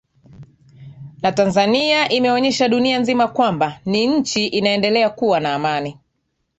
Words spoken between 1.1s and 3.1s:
na tanzania imeonyesha dunia